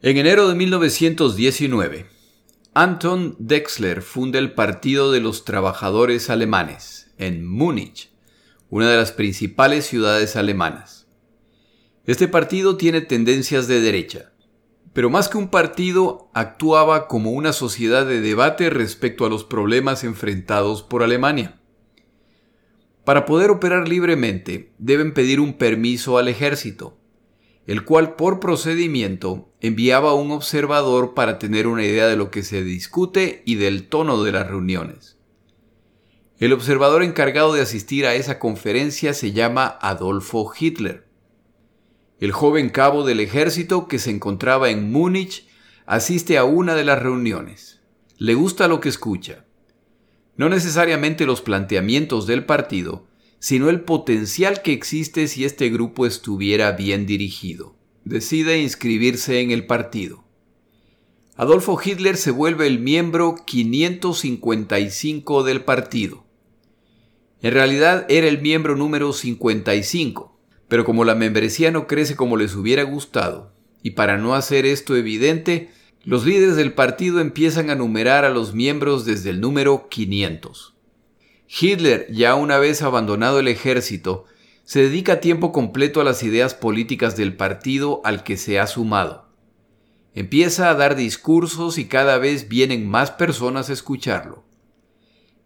[0.01, 2.07] En enero de 1919,
[2.73, 8.13] Anton Dexler funda el Partido de los Trabajadores Alemanes en Múnich,
[8.71, 11.09] una de las principales ciudades alemanas.
[12.07, 14.31] Este partido tiene tendencias de derecha,
[14.93, 20.05] pero más que un partido actuaba como una sociedad de debate respecto a los problemas
[20.05, 21.61] enfrentados por Alemania.
[23.05, 26.97] Para poder operar libremente deben pedir un permiso al ejército,
[27.67, 32.63] el cual por procedimiento enviaba un observador para tener una idea de lo que se
[32.63, 35.19] discute y del tono de las reuniones.
[36.39, 41.09] El observador encargado de asistir a esa conferencia se llama Adolfo Hitler.
[42.21, 45.49] El joven cabo del ejército que se encontraba en Múnich
[45.87, 47.81] asiste a una de las reuniones.
[48.19, 49.47] Le gusta lo que escucha.
[50.37, 53.09] No necesariamente los planteamientos del partido,
[53.41, 57.78] sino el potencial que existe si este grupo estuviera bien dirigido.
[58.05, 60.25] Decide inscribirse en el partido.
[61.37, 66.25] Adolfo Hitler se vuelve el miembro 555 del partido.
[67.43, 72.57] En realidad era el miembro número 55, pero como la membresía no crece como les
[72.57, 75.71] hubiera gustado, y para no hacer esto evidente,
[76.03, 80.75] los líderes del partido empiezan a numerar a los miembros desde el número 500.
[81.49, 84.25] Hitler, ya una vez abandonado el ejército,
[84.69, 89.31] se dedica tiempo completo a las ideas políticas del partido al que se ha sumado.
[90.13, 94.45] Empieza a dar discursos y cada vez vienen más personas a escucharlo.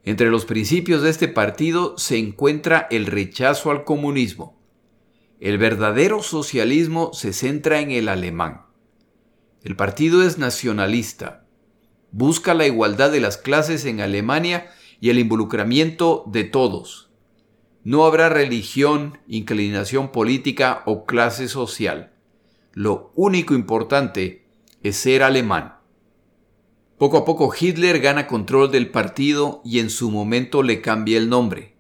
[0.03, 4.61] Entre los principios de este partido se encuentra el rechazo al comunismo.
[5.39, 8.63] El verdadero socialismo se centra en el alemán.
[9.63, 11.47] El partido es nacionalista.
[12.11, 17.12] Busca la igualdad de las clases en Alemania y el involucramiento de todos.
[17.85, 22.13] No habrá religión, inclinación política o clase social.
[22.73, 24.47] Lo único importante
[24.83, 25.77] es ser alemán.
[26.97, 31.29] Poco a poco Hitler gana control del partido y en su momento le cambia el
[31.29, 31.77] nombre.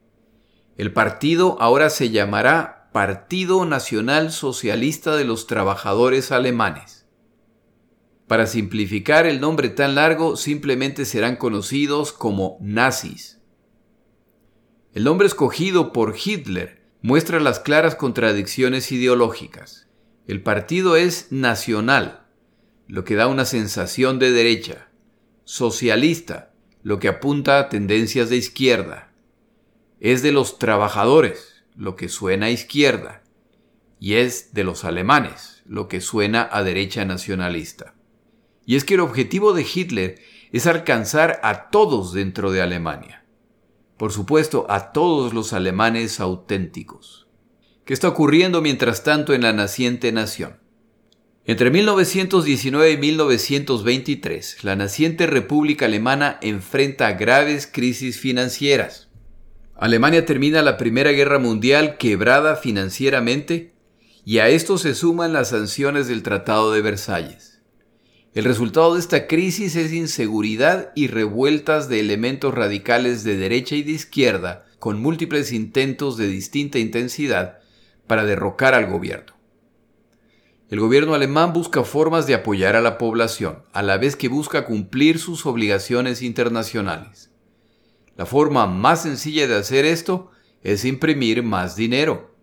[0.76, 7.06] El partido ahora se llamará Partido Nacional Socialista de los Trabajadores Alemanes.
[8.26, 13.41] Para simplificar el nombre tan largo, simplemente serán conocidos como nazis.
[14.94, 19.88] El nombre escogido por Hitler muestra las claras contradicciones ideológicas.
[20.26, 22.26] El partido es nacional,
[22.88, 24.88] lo que da una sensación de derecha,
[25.44, 26.52] socialista,
[26.82, 29.10] lo que apunta a tendencias de izquierda.
[29.98, 33.22] Es de los trabajadores, lo que suena a izquierda,
[33.98, 37.94] y es de los alemanes, lo que suena a derecha nacionalista.
[38.66, 40.20] Y es que el objetivo de Hitler
[40.52, 43.21] es alcanzar a todos dentro de Alemania.
[44.02, 47.28] Por supuesto, a todos los alemanes auténticos.
[47.84, 50.58] ¿Qué está ocurriendo mientras tanto en la naciente nación?
[51.44, 59.08] Entre 1919 y 1923, la naciente República Alemana enfrenta graves crisis financieras.
[59.76, 63.72] Alemania termina la Primera Guerra Mundial quebrada financieramente
[64.24, 67.51] y a esto se suman las sanciones del Tratado de Versalles.
[68.34, 73.82] El resultado de esta crisis es inseguridad y revueltas de elementos radicales de derecha y
[73.82, 77.58] de izquierda con múltiples intentos de distinta intensidad
[78.06, 79.34] para derrocar al gobierno.
[80.70, 84.64] El gobierno alemán busca formas de apoyar a la población, a la vez que busca
[84.64, 87.30] cumplir sus obligaciones internacionales.
[88.16, 90.30] La forma más sencilla de hacer esto
[90.62, 92.34] es imprimir más dinero.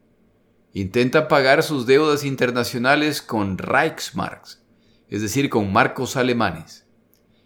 [0.71, 4.61] Intenta pagar sus deudas internacionales con Reichsmarks,
[5.09, 6.87] es decir, con marcos alemanes.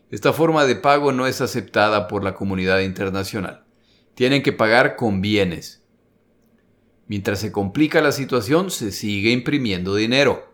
[0.10, 3.63] Esta forma de pago no es aceptada por la comunidad internacional.
[4.15, 5.84] Tienen que pagar con bienes.
[7.08, 10.54] Mientras se complica la situación, se sigue imprimiendo dinero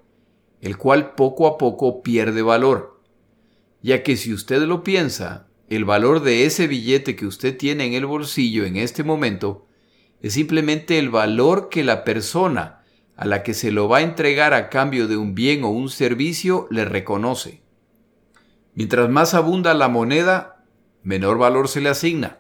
[0.62, 3.02] el cual poco a poco pierde valor,
[3.82, 7.94] ya que si usted lo piensa, el valor de ese billete que usted tiene en
[7.94, 9.68] el bolsillo en este momento
[10.22, 12.79] es simplemente el valor que la persona
[13.20, 15.90] a la que se lo va a entregar a cambio de un bien o un
[15.90, 17.62] servicio le reconoce.
[18.76, 20.64] Mientras más abunda la moneda,
[21.04, 22.40] menor valor se le asigna.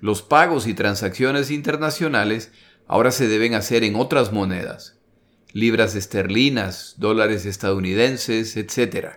[0.00, 2.52] Los pagos y transacciones internacionales
[2.86, 4.98] ahora se deben hacer en otras monedas,
[5.52, 9.16] libras esterlinas, dólares estadounidenses, etc.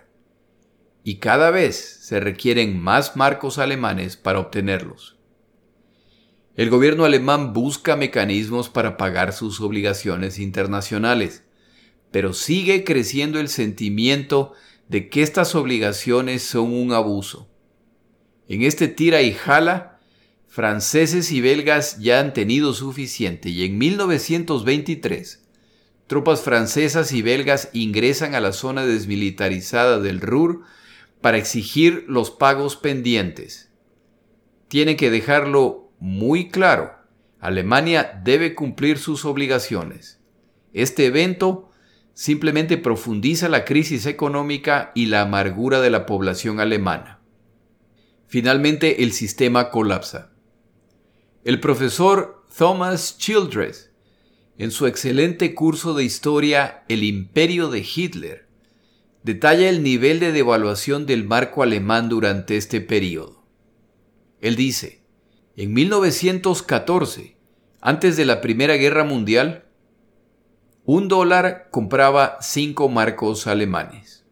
[1.04, 5.19] Y cada vez se requieren más marcos alemanes para obtenerlos.
[6.60, 11.42] El gobierno alemán busca mecanismos para pagar sus obligaciones internacionales,
[12.10, 14.52] pero sigue creciendo el sentimiento
[14.86, 17.48] de que estas obligaciones son un abuso.
[18.46, 20.00] En este tira y jala,
[20.48, 25.42] franceses y belgas ya han tenido suficiente y en 1923
[26.08, 30.60] tropas francesas y belgas ingresan a la zona desmilitarizada del Ruhr
[31.22, 33.70] para exigir los pagos pendientes.
[34.68, 36.92] Tienen que dejarlo muy claro.
[37.38, 40.20] Alemania debe cumplir sus obligaciones.
[40.72, 41.70] Este evento
[42.12, 47.20] simplemente profundiza la crisis económica y la amargura de la población alemana.
[48.26, 50.32] Finalmente el sistema colapsa.
[51.44, 53.90] El profesor Thomas Childress
[54.60, 58.46] en su excelente curso de historia El imperio de Hitler,
[59.22, 63.42] detalla el nivel de devaluación del marco alemán durante este periodo.
[64.42, 64.99] Él dice,
[65.56, 67.36] en 1914,
[67.80, 69.64] antes de la Primera Guerra Mundial,
[70.84, 74.24] un dólar compraba cinco marcos alemanes.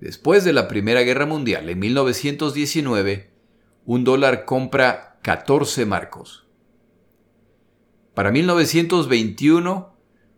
[0.00, 3.30] Después de la Primera Guerra Mundial, en 1919,
[3.84, 6.46] un dólar compra 14 marcos.
[8.14, 9.96] Para 1921,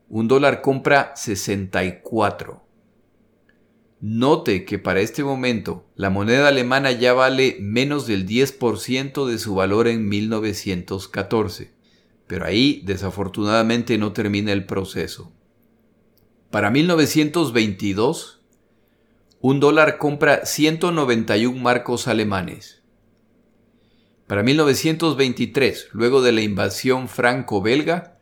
[0.09, 2.64] un dólar compra 64.
[4.07, 9.55] Note que para este momento la moneda alemana ya vale menos del 10% de su
[9.55, 11.73] valor en 1914,
[12.27, 15.33] pero ahí desafortunadamente no termina el proceso.
[16.51, 18.43] Para 1922,
[19.41, 22.83] un dólar compra 191 marcos alemanes.
[24.27, 28.14] Para 1923, luego de la invasión franco-belga,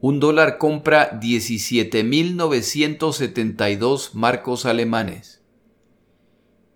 [0.00, 5.42] un dólar compra 17.972 marcos alemanes.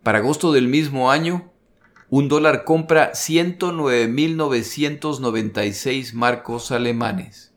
[0.02, 1.50] Para agosto del mismo año,
[2.10, 7.54] un dólar compra 109.996 marcos alemanes.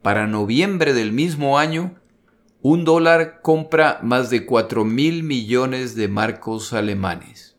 [0.00, 1.96] Para noviembre del mismo año,
[2.62, 7.58] un dólar compra más de 4.000 millones de marcos alemanes.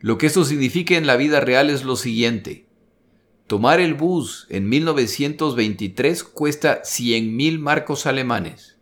[0.00, 2.66] Lo que esto significa en la vida real es lo siguiente.
[3.50, 8.76] Tomar el bus en 1923 cuesta 100 mil marcos alemanes.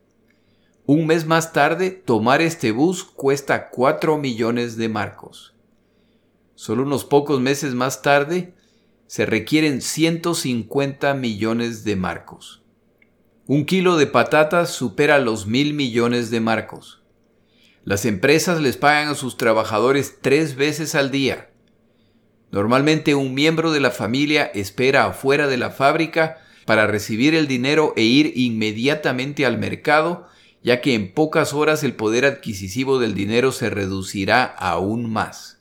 [0.85, 5.54] Un mes más tarde, tomar este bus cuesta 4 millones de marcos.
[6.54, 8.52] Solo unos pocos meses más tarde,
[9.07, 12.61] se requieren 150 millones de marcos.
[13.46, 17.03] Un kilo de patatas supera los mil millones de marcos.
[17.84, 21.49] Las empresas les pagan a sus trabajadores tres veces al día.
[22.51, 27.92] Normalmente un miembro de la familia espera afuera de la fábrica para recibir el dinero
[27.96, 30.26] e ir inmediatamente al mercado,
[30.62, 35.61] ya que en pocas horas el poder adquisitivo del dinero se reducirá aún más.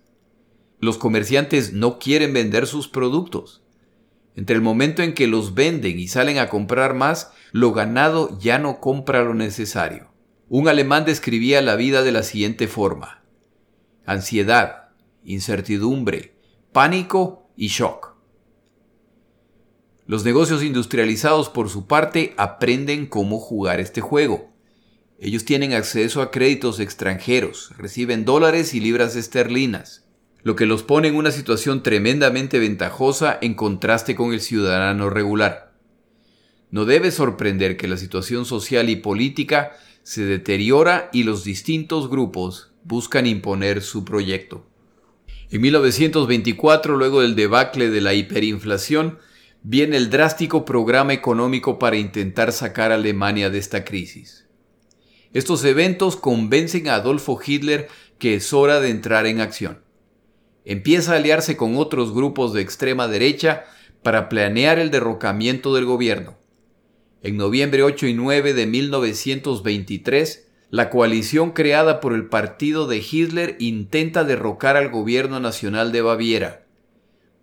[0.79, 3.63] Los comerciantes no quieren vender sus productos.
[4.35, 8.59] Entre el momento en que los venden y salen a comprar más, lo ganado ya
[8.59, 10.11] no compra lo necesario.
[10.47, 13.23] Un alemán describía la vida de la siguiente forma.
[14.05, 14.89] Ansiedad,
[15.25, 16.36] incertidumbre,
[16.78, 18.13] pánico y shock.
[20.05, 24.53] Los negocios industrializados por su parte aprenden cómo jugar este juego.
[25.19, 30.05] Ellos tienen acceso a créditos extranjeros, reciben dólares y libras esterlinas,
[30.43, 35.73] lo que los pone en una situación tremendamente ventajosa en contraste con el ciudadano regular.
[36.69, 39.71] No debe sorprender que la situación social y política
[40.03, 44.67] se deteriora y los distintos grupos buscan imponer su proyecto.
[45.49, 49.19] En 1924, luego del debacle de la hiperinflación,
[49.63, 54.45] viene el drástico programa económico para intentar sacar a Alemania de esta crisis.
[55.31, 57.87] Estos eventos convencen a Adolfo Hitler
[58.19, 59.81] que es hora de entrar en acción.
[60.65, 63.63] Empieza a aliarse con otros grupos de extrema derecha
[64.03, 66.37] para planear el derrocamiento del gobierno.
[67.23, 73.55] En noviembre 8 y 9 de 1923, la coalición creada por el partido de Hitler
[73.59, 76.65] intenta derrocar al gobierno nacional de Baviera,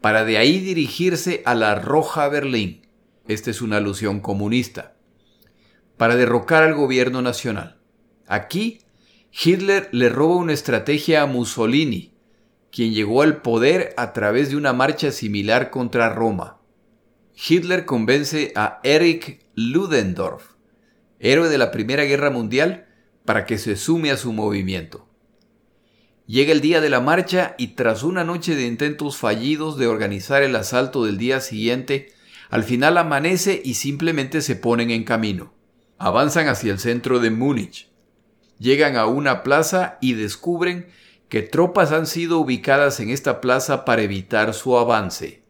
[0.00, 2.86] para de ahí dirigirse a la Roja Berlín.
[3.26, 4.94] Esta es una alusión comunista
[5.96, 7.78] para derrocar al gobierno nacional.
[8.26, 8.80] Aquí,
[9.32, 12.12] Hitler le roba una estrategia a Mussolini,
[12.70, 16.60] quien llegó al poder a través de una marcha similar contra Roma.
[17.36, 20.54] Hitler convence a Erich Ludendorff,
[21.18, 22.83] héroe de la Primera Guerra Mundial,
[23.24, 25.08] para que se sume a su movimiento.
[26.26, 30.42] Llega el día de la marcha y tras una noche de intentos fallidos de organizar
[30.42, 32.12] el asalto del día siguiente,
[32.48, 35.52] al final amanece y simplemente se ponen en camino.
[35.98, 37.90] Avanzan hacia el centro de Múnich.
[38.58, 40.86] Llegan a una plaza y descubren
[41.28, 45.42] que tropas han sido ubicadas en esta plaza para evitar su avance.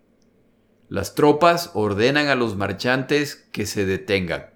[0.88, 4.53] Las tropas ordenan a los marchantes que se detengan.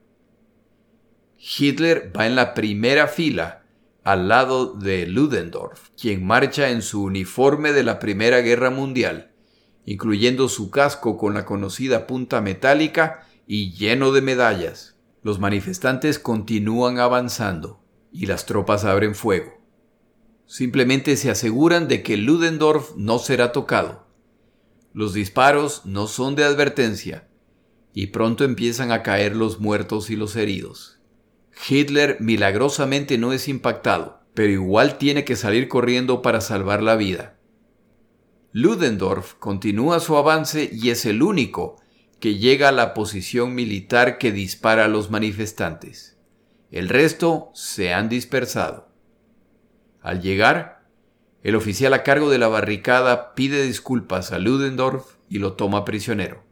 [1.38, 3.62] Hitler va en la primera fila
[4.02, 9.30] al lado de Ludendorff, quien marcha en su uniforme de la Primera Guerra Mundial,
[9.84, 14.96] incluyendo su casco con la conocida punta metálica y lleno de medallas.
[15.22, 17.80] Los manifestantes continúan avanzando
[18.10, 19.60] y las tropas abren fuego.
[20.46, 24.06] Simplemente se aseguran de que Ludendorff no será tocado.
[24.92, 27.28] Los disparos no son de advertencia
[27.92, 30.97] y pronto empiezan a caer los muertos y los heridos.
[31.66, 37.38] Hitler milagrosamente no es impactado, pero igual tiene que salir corriendo para salvar la vida.
[38.52, 41.76] Ludendorff continúa su avance y es el único
[42.20, 46.16] que llega a la posición militar que dispara a los manifestantes.
[46.70, 48.88] El resto se han dispersado.
[50.00, 50.86] Al llegar,
[51.42, 56.47] el oficial a cargo de la barricada pide disculpas a Ludendorff y lo toma prisionero.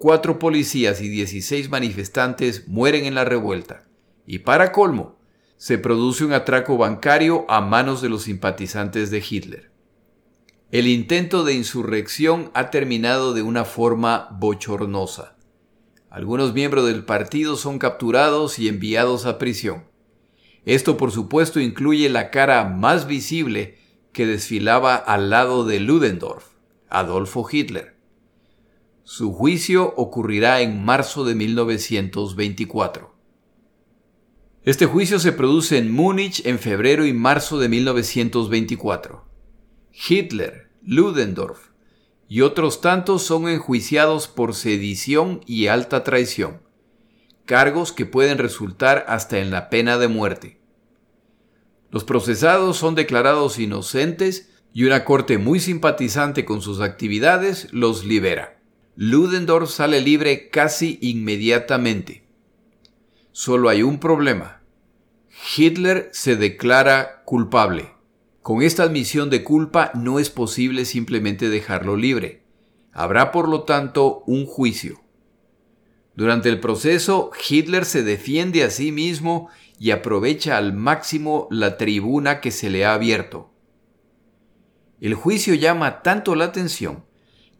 [0.00, 3.86] Cuatro policías y 16 manifestantes mueren en la revuelta.
[4.24, 5.18] Y para colmo,
[5.58, 9.70] se produce un atraco bancario a manos de los simpatizantes de Hitler.
[10.70, 15.36] El intento de insurrección ha terminado de una forma bochornosa.
[16.08, 19.84] Algunos miembros del partido son capturados y enviados a prisión.
[20.64, 23.76] Esto por supuesto incluye la cara más visible
[24.14, 26.54] que desfilaba al lado de Ludendorff,
[26.88, 27.99] Adolfo Hitler.
[29.12, 33.12] Su juicio ocurrirá en marzo de 1924.
[34.62, 39.24] Este juicio se produce en Múnich en febrero y marzo de 1924.
[40.08, 41.70] Hitler, Ludendorff
[42.28, 46.62] y otros tantos son enjuiciados por sedición y alta traición,
[47.46, 50.60] cargos que pueden resultar hasta en la pena de muerte.
[51.90, 58.59] Los procesados son declarados inocentes y una corte muy simpatizante con sus actividades los libera.
[59.02, 62.22] Ludendorff sale libre casi inmediatamente.
[63.32, 64.60] Solo hay un problema.
[65.56, 67.94] Hitler se declara culpable.
[68.42, 72.42] Con esta admisión de culpa no es posible simplemente dejarlo libre.
[72.92, 75.00] Habrá por lo tanto un juicio.
[76.14, 79.48] Durante el proceso, Hitler se defiende a sí mismo
[79.78, 83.50] y aprovecha al máximo la tribuna que se le ha abierto.
[85.00, 87.08] El juicio llama tanto la atención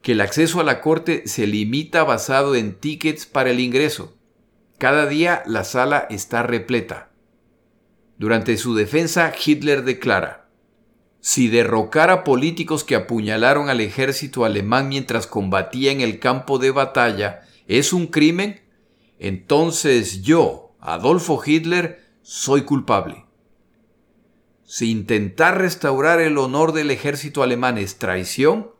[0.03, 4.17] que el acceso a la corte se limita basado en tickets para el ingreso.
[4.79, 7.11] Cada día la sala está repleta.
[8.17, 10.49] Durante su defensa, Hitler declara,
[11.21, 16.71] si derrocar a políticos que apuñalaron al ejército alemán mientras combatía en el campo de
[16.71, 18.63] batalla es un crimen,
[19.19, 23.27] entonces yo, Adolfo Hitler, soy culpable.
[24.65, 28.71] Si intentar restaurar el honor del ejército alemán es traición,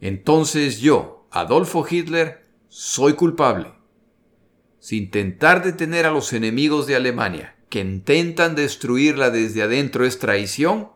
[0.00, 3.72] entonces yo, Adolfo Hitler, soy culpable.
[4.78, 10.90] Si intentar detener a los enemigos de Alemania que intentan destruirla desde adentro es traición,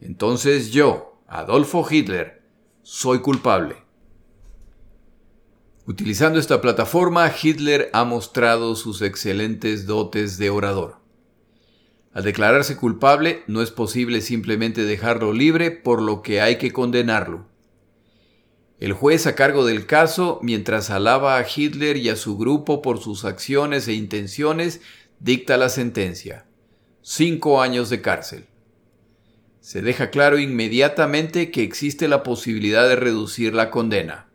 [0.00, 2.42] entonces yo, Adolfo Hitler,
[2.82, 3.76] soy culpable.
[5.86, 10.96] Utilizando esta plataforma, Hitler ha mostrado sus excelentes dotes de orador.
[12.12, 17.46] Al declararse culpable, no es posible simplemente dejarlo libre, por lo que hay que condenarlo.
[18.78, 23.00] El juez a cargo del caso, mientras alaba a Hitler y a su grupo por
[23.00, 24.80] sus acciones e intenciones,
[25.18, 26.46] dicta la sentencia.
[27.02, 28.46] Cinco años de cárcel.
[29.60, 34.28] Se deja claro inmediatamente que existe la posibilidad de reducir la condena.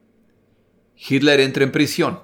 [0.98, 2.20] Hitler entra en prisión,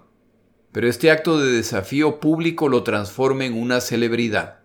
[0.73, 4.59] pero este acto de desafío público lo transforma en una celebridad.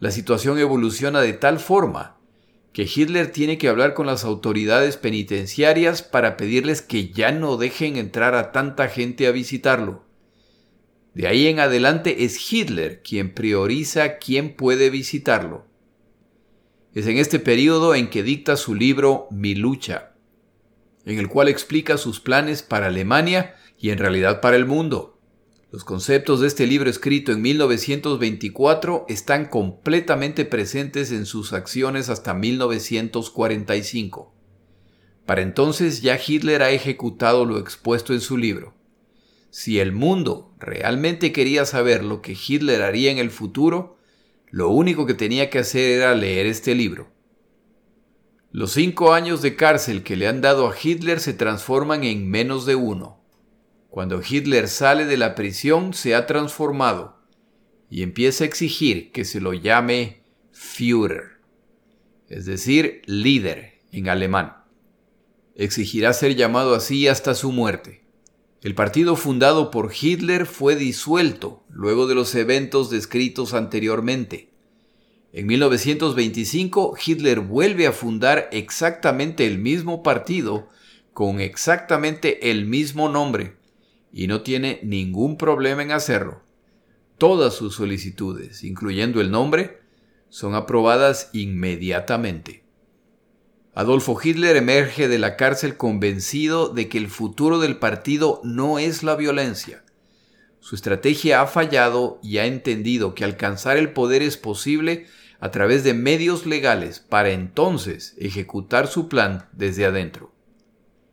[0.00, 2.18] La situación evoluciona de tal forma
[2.72, 7.96] que Hitler tiene que hablar con las autoridades penitenciarias para pedirles que ya no dejen
[7.96, 10.04] entrar a tanta gente a visitarlo.
[11.14, 15.66] De ahí en adelante es Hitler quien prioriza quién puede visitarlo.
[16.94, 20.14] Es en este periodo en que dicta su libro Mi lucha,
[21.04, 25.11] en el cual explica sus planes para Alemania y en realidad para el mundo.
[25.72, 32.34] Los conceptos de este libro escrito en 1924 están completamente presentes en sus acciones hasta
[32.34, 34.34] 1945.
[35.24, 38.74] Para entonces ya Hitler ha ejecutado lo expuesto en su libro.
[39.48, 43.96] Si el mundo realmente quería saber lo que Hitler haría en el futuro,
[44.50, 47.08] lo único que tenía que hacer era leer este libro.
[48.50, 52.66] Los cinco años de cárcel que le han dado a Hitler se transforman en menos
[52.66, 53.21] de uno.
[53.92, 57.18] Cuando Hitler sale de la prisión se ha transformado
[57.90, 61.42] y empieza a exigir que se lo llame Führer,
[62.30, 64.56] es decir, líder en alemán.
[65.54, 68.02] Exigirá ser llamado así hasta su muerte.
[68.62, 74.48] El partido fundado por Hitler fue disuelto luego de los eventos descritos anteriormente.
[75.34, 80.70] En 1925 Hitler vuelve a fundar exactamente el mismo partido
[81.12, 83.60] con exactamente el mismo nombre
[84.12, 86.42] y no tiene ningún problema en hacerlo.
[87.18, 89.80] Todas sus solicitudes, incluyendo el nombre,
[90.28, 92.64] son aprobadas inmediatamente.
[93.74, 99.02] Adolfo Hitler emerge de la cárcel convencido de que el futuro del partido no es
[99.02, 99.82] la violencia.
[100.60, 105.06] Su estrategia ha fallado y ha entendido que alcanzar el poder es posible
[105.40, 110.31] a través de medios legales para entonces ejecutar su plan desde adentro.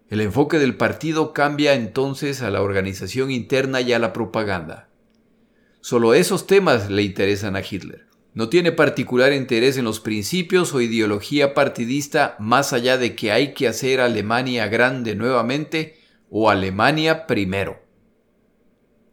[0.10, 4.90] El enfoque del partido cambia entonces a la organización interna y a la propaganda.
[5.82, 8.08] Solo esos temas le interesan a Hitler.
[8.34, 13.54] No tiene particular interés en los principios o ideología partidista más allá de que hay
[13.54, 16.00] que hacer Alemania grande nuevamente
[16.30, 17.80] o Alemania primero.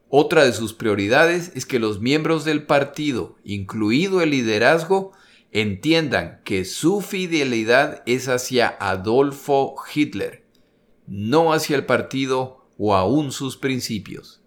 [0.09, 5.13] Otra de sus prioridades es que los miembros del partido, incluido el liderazgo,
[5.51, 10.46] entiendan que su fidelidad es hacia Adolfo Hitler,
[11.07, 14.43] no hacia el partido o aún sus principios.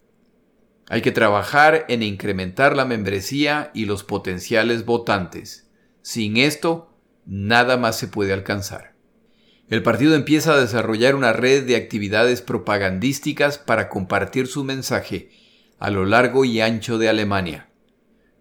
[0.88, 5.70] Hay que trabajar en incrementar la membresía y los potenciales votantes.
[6.02, 6.94] Sin esto,
[7.26, 8.96] nada más se puede alcanzar.
[9.70, 15.30] El partido empieza a desarrollar una red de actividades propagandísticas para compartir su mensaje
[15.78, 17.70] a lo largo y ancho de Alemania.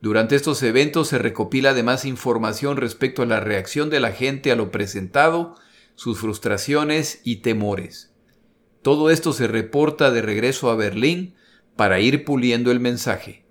[0.00, 4.56] Durante estos eventos se recopila además información respecto a la reacción de la gente a
[4.56, 5.56] lo presentado,
[5.96, 8.07] sus frustraciones y temores.
[8.82, 11.34] Todo esto se reporta de regreso a Berlín
[11.76, 13.44] para ir puliendo el mensaje.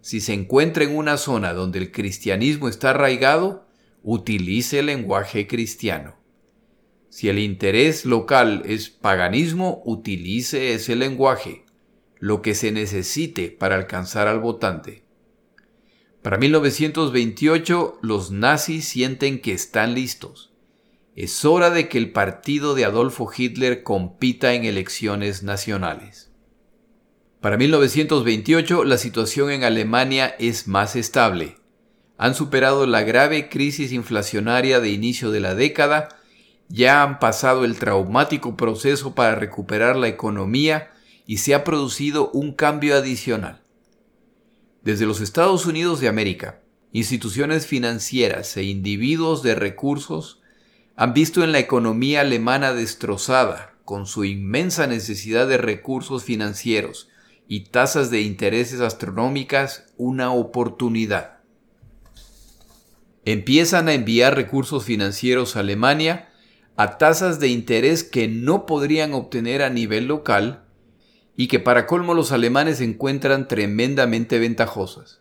[0.00, 3.66] Si se encuentra en una zona donde el cristianismo está arraigado,
[4.02, 6.16] utilice el lenguaje cristiano.
[7.08, 11.64] Si el interés local es paganismo, utilice ese lenguaje
[12.18, 15.02] lo que se necesite para alcanzar al votante.
[16.22, 20.52] Para 1928 los nazis sienten que están listos.
[21.16, 26.30] Es hora de que el partido de Adolfo Hitler compita en elecciones nacionales.
[27.40, 31.56] Para 1928 la situación en Alemania es más estable.
[32.18, 36.08] Han superado la grave crisis inflacionaria de inicio de la década,
[36.68, 40.92] ya han pasado el traumático proceso para recuperar la economía
[41.26, 43.62] y se ha producido un cambio adicional.
[44.82, 46.60] Desde los Estados Unidos de América,
[46.92, 50.42] instituciones financieras e individuos de recursos
[50.96, 57.08] han visto en la economía alemana destrozada, con su inmensa necesidad de recursos financieros
[57.46, 61.38] y tasas de intereses astronómicas, una oportunidad.
[63.24, 66.30] Empiezan a enviar recursos financieros a Alemania
[66.76, 70.64] a tasas de interés que no podrían obtener a nivel local
[71.36, 75.20] y que para colmo los alemanes encuentran tremendamente ventajosas.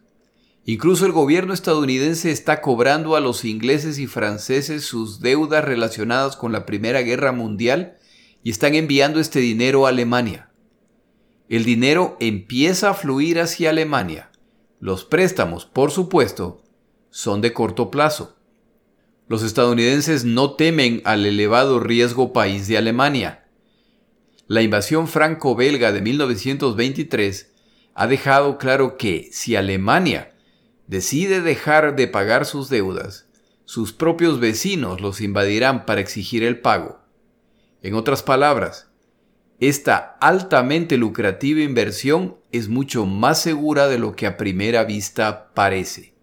[0.67, 6.51] Incluso el gobierno estadounidense está cobrando a los ingleses y franceses sus deudas relacionadas con
[6.51, 7.97] la Primera Guerra Mundial
[8.41, 10.49] y están enviando este dinero a Alemania.
[11.47, 14.31] el dinero empieza a fluir hacia Alemania.
[14.79, 16.63] Los préstamos, por supuesto,
[17.11, 18.35] son de corto plazo.
[19.27, 23.45] Los estadounidenses no temen al elevado riesgo país de Alemania.
[24.47, 27.53] La invasión franco-belga de 1923
[27.93, 30.34] ha dejado claro que si Alemania
[30.87, 33.27] decide dejar de pagar sus deudas,
[33.65, 36.99] sus propios vecinos los invadirán para exigir el pago.
[37.81, 38.89] En otras palabras,
[39.59, 46.13] esta altamente lucrativa inversión es mucho más segura de lo que a primera vista parece.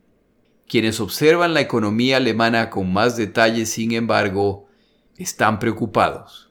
[0.69, 4.69] Quienes observan la economía alemana con más detalle, sin embargo,
[5.17, 6.51] están preocupados.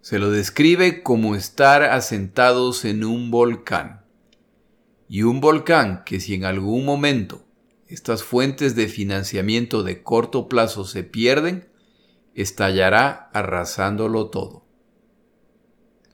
[0.00, 3.99] Se lo describe como estar asentados en un volcán.
[5.12, 7.44] Y un volcán que si en algún momento
[7.88, 11.68] estas fuentes de financiamiento de corto plazo se pierden,
[12.36, 14.64] estallará arrasándolo todo.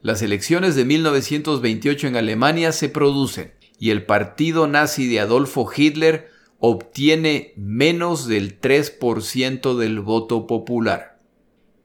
[0.00, 6.30] Las elecciones de 1928 en Alemania se producen y el partido nazi de Adolfo Hitler
[6.58, 11.20] obtiene menos del 3% del voto popular.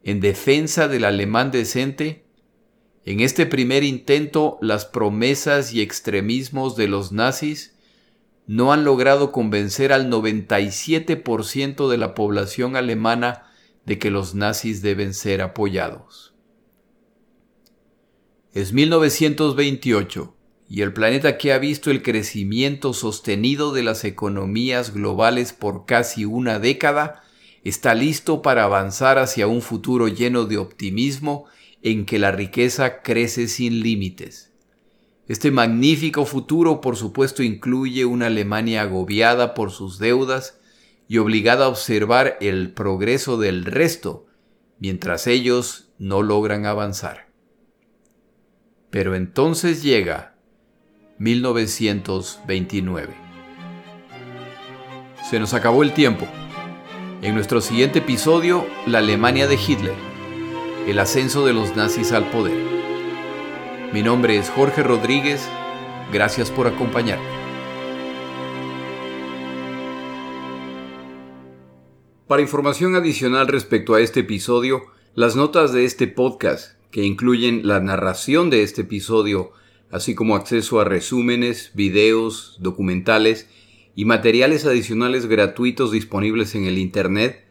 [0.02, 2.24] En defensa del alemán decente,
[3.06, 7.76] en este primer intento las promesas y extremismos de los nazis
[8.48, 13.48] no han logrado convencer al 97% de la población alemana
[13.86, 16.36] de que los nazis deben ser apoyados.
[18.54, 20.36] Es 1928
[20.70, 26.26] y el planeta que ha visto el crecimiento sostenido de las economías globales por casi
[26.26, 27.24] una década
[27.64, 31.46] está listo para avanzar hacia un futuro lleno de optimismo
[31.84, 34.52] en que la riqueza crece sin límites.
[35.28, 40.60] Este magnífico futuro, por supuesto, incluye una Alemania agobiada por sus deudas
[41.08, 44.28] y obligada a observar el progreso del resto,
[44.80, 47.32] mientras ellos no logran avanzar.
[48.90, 50.36] Pero entonces llega
[51.18, 53.14] 1929.
[55.30, 56.28] Se nos acabó el tiempo.
[57.22, 60.11] En nuestro siguiente episodio, la Alemania de Hitler,
[60.88, 62.58] el ascenso de los nazis al poder.
[63.94, 65.48] Mi nombre es Jorge Rodríguez.
[66.12, 67.26] Gracias por acompañarme.
[72.28, 74.82] Para información adicional respecto a este episodio,
[75.14, 79.52] las notas de este podcast, que incluyen la narración de este episodio,
[79.92, 83.48] así como acceso a resúmenes, videos, documentales
[83.96, 87.51] y materiales adicionales gratuitos disponibles en el Internet,